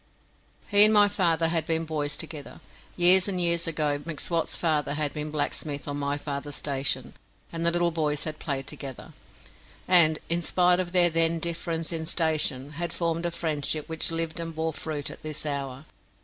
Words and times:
He 0.65 0.83
and 0.83 0.91
my 0.91 1.07
father 1.07 1.49
had 1.49 1.67
been 1.67 1.85
boys 1.85 2.17
together. 2.17 2.59
Years 2.97 3.27
and 3.27 3.39
years 3.39 3.67
ago 3.67 4.01
M'Swat's 4.03 4.55
father 4.55 4.95
had 4.95 5.13
been 5.13 5.29
blacksmith 5.29 5.87
on 5.87 5.97
my 5.99 6.17
father's 6.17 6.55
station, 6.55 7.13
and 7.53 7.63
the 7.63 7.69
little 7.69 7.91
boys 7.91 8.23
had 8.23 8.39
played 8.39 8.65
together, 8.65 9.13
and, 9.87 10.17
in 10.27 10.41
spite 10.41 10.79
of 10.79 10.91
their 10.91 11.11
then 11.11 11.37
difference 11.37 11.91
in 11.91 12.07
station, 12.07 12.71
had 12.71 12.93
formed 12.93 13.27
a 13.27 13.29
friendship 13.29 13.87
which 13.87 14.09
lived 14.09 14.39
and 14.39 14.55
bore 14.55 14.73
fruit 14.73 15.11
at 15.11 15.21
this 15.21 15.45
hour. 15.45 15.85